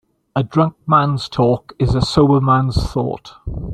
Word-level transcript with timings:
A 0.35 0.41
drunk 0.43 0.73
man's 0.87 1.29
talk 1.29 1.73
is 1.77 1.93
a 1.93 2.01
sober 2.01 2.41
man's 2.41 2.83
thought. 2.91 3.33